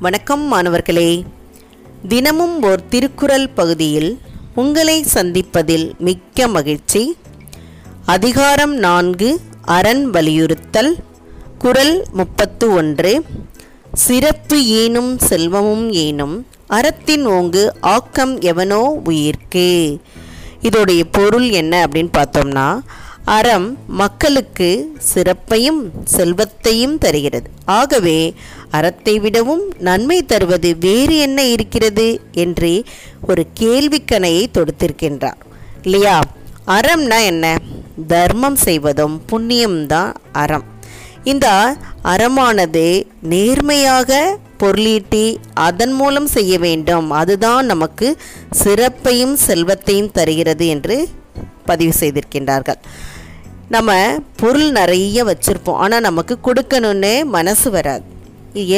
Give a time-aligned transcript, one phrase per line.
[0.00, 1.24] வணக்கம் மாணவர்களே.
[2.08, 4.20] தினமும் ஓர் திருக்குறள் பகுதியில்
[4.54, 7.16] உங்களை சந்திப்பதில் மிக்க மகிழ்ச்சி.
[8.06, 10.96] அதிகாரம் நான்கு அரண் வலியுறுத்தல்
[11.58, 13.24] குறள் முப்பத்து ஒன்று.
[13.92, 19.98] சிறப்பு ஏனும் செல்வமும் ஏனும் அறத்தின் ஓங்கு ஆக்கம் எவனோ உயிர்க்கு.
[20.62, 22.80] இதோடைய பொருள் என்ன அப்படின்னு பார்த்தோம்னா
[23.26, 27.50] அறம் மக்களுக்கு சிறப்பையும் செல்வத்தையும் தருகிறது.
[27.64, 28.34] ஆகவே
[28.70, 32.84] அறத்தை விடவும் நன்மை தருவது வேறு என்ன இருக்கிறது என்று
[33.28, 35.40] ஒரு கேள்விக்கணையை தொடுத்திருக்கின்றார்.
[35.82, 36.20] இல்லையா?
[36.66, 37.58] அறம்னா என்ன?
[38.06, 40.64] தர்மம் செய்வதும் புண்ணியம்தான் அறம்.
[41.24, 47.10] இந்த அறமானது நேர்மையாக பொருளீட்டி அதன் மூலம் செய்ய வேண்டும்.
[47.10, 48.16] அதுதான் நமக்கு
[48.50, 51.08] சிறப்பையும் செல்வத்தையும் தருகிறது என்று
[51.64, 52.80] பதிவு செய்திருக்கின்றார்கள்.
[53.74, 53.92] நம்ம
[54.40, 55.80] பொருள் நிறைய வச்சுருப்போம்.
[55.84, 58.04] ஆனால் நமக்கு கொடுக்கணும்னு மனசு வராது.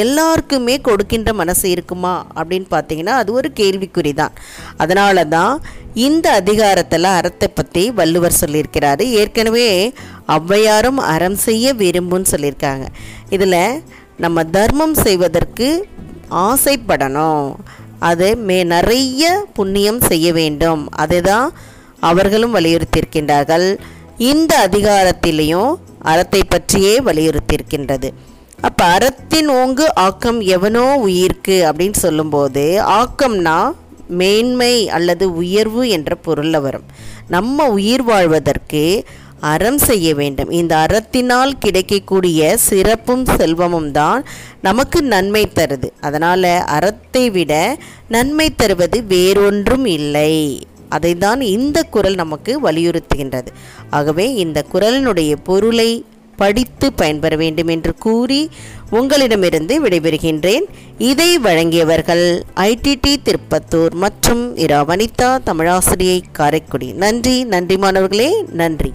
[0.03, 2.13] எல்லாருக்குமே கொடுக்கின்ற மனசு இருக்குமா?
[2.39, 4.33] அப்படின்னு பார்த்தீங்கன்னா அது ஒரு கேள்விக்குறி தான்
[4.77, 5.53] அதனால தான்
[5.93, 9.05] இந்த அதிகாரத்தில் அறத்தை பற்றி வள்ளுவர் சொல்லியிருக்கிறாரு.
[9.19, 9.93] ஏற்கனவே
[10.37, 12.87] ஔவையாரும் அறம் செய்ய விரும்புன்னு சொல்லியிருக்காங்க.
[13.29, 13.81] இதில்
[14.17, 15.69] நம்ம தர்மம் செய்வதற்கு
[16.47, 17.47] ஆசைப்படணும்.
[18.09, 20.83] அது மே நிறைய புண்ணியம் செய்ய வேண்டும்.
[21.03, 21.47] அதை தான்
[22.09, 23.67] அவர்களும் வலியுறுத்தியிருக்கின்றார்கள்.
[24.27, 25.71] இந்த அதிகாரத்திலையும்
[26.11, 28.09] அறத்தை பற்றியே வலியுறுத்தியிருக்கின்றது.
[28.61, 32.63] அப்போ அறத்தின் ஓங்கு ஆக்கம் எவனோ உயிர்க்கு அப்படின்னு சொல்லும்போது
[32.97, 33.57] ஆக்கம்னா
[34.21, 36.85] மேன்மை அல்லது உயர்வு என்ற பொருளில் வரும்.
[37.27, 38.83] நம்ம உயிர் வாழ்வதற்கு
[39.51, 40.49] அறம் செய்ய வேண்டும்.
[40.49, 44.21] இந்த அறத்தினால் கிடைக்கக்கூடிய சிறப்பும் செல்வமும் தான்
[44.61, 45.89] நமக்கு நன்மை தருது.
[46.01, 47.53] அதனால் அறத்தை விட
[48.15, 50.33] நன்மை தருவது வேறொன்றும் இல்லை.
[50.89, 53.47] அதை தான் இந்த குரல் நமக்கு வலியுறுத்துகின்றது.
[53.89, 58.49] ஆகவே இந்த குரலினுடைய பொருளை படித்து பயன்பெற வேண்டும் என்று கூறி
[58.89, 60.65] உங்களிடமிருந்து விடைபெறுகின்றேன்.
[60.97, 66.91] இதை வழங்கியவர்கள் ஐடிடி திருப்பத்தூர் மற்றும் இரா வனிதா தமிழாசிரியை காரைக்குடி.
[66.93, 68.91] நன்றி நன்றி மாணவர்களே நன்றி.